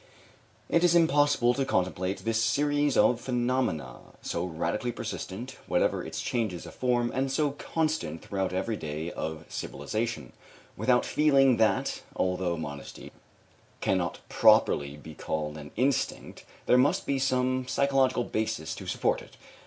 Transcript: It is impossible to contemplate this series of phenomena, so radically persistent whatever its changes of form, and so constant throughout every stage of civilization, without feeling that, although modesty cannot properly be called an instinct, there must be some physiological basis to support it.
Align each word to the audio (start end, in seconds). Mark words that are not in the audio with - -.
It 0.67 0.83
is 0.83 0.95
impossible 0.95 1.53
to 1.53 1.63
contemplate 1.63 2.25
this 2.25 2.41
series 2.43 2.97
of 2.97 3.21
phenomena, 3.21 3.97
so 4.23 4.45
radically 4.45 4.91
persistent 4.91 5.57
whatever 5.67 6.03
its 6.03 6.21
changes 6.23 6.65
of 6.65 6.73
form, 6.73 7.11
and 7.13 7.31
so 7.31 7.51
constant 7.51 8.23
throughout 8.23 8.51
every 8.51 8.77
stage 8.77 9.11
of 9.11 9.45
civilization, 9.47 10.33
without 10.75 11.05
feeling 11.05 11.57
that, 11.57 12.01
although 12.15 12.57
modesty 12.57 13.11
cannot 13.79 14.21
properly 14.27 14.97
be 14.97 15.13
called 15.13 15.55
an 15.55 15.69
instinct, 15.75 16.45
there 16.65 16.79
must 16.79 17.05
be 17.05 17.19
some 17.19 17.65
physiological 17.65 18.23
basis 18.23 18.73
to 18.73 18.87
support 18.87 19.21
it. 19.21 19.37